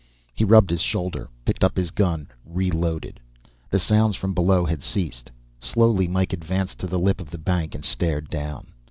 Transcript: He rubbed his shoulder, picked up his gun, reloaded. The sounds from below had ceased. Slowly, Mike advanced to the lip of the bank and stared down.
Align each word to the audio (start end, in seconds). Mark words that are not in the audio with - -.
He 0.33 0.43
rubbed 0.43 0.71
his 0.71 0.81
shoulder, 0.81 1.29
picked 1.45 1.63
up 1.63 1.77
his 1.77 1.91
gun, 1.91 2.27
reloaded. 2.43 3.19
The 3.69 3.77
sounds 3.77 4.15
from 4.15 4.33
below 4.33 4.65
had 4.65 4.81
ceased. 4.81 5.29
Slowly, 5.59 6.07
Mike 6.07 6.33
advanced 6.33 6.79
to 6.79 6.87
the 6.87 6.97
lip 6.97 7.21
of 7.21 7.29
the 7.29 7.37
bank 7.37 7.75
and 7.75 7.85
stared 7.85 8.27
down. 8.31 8.73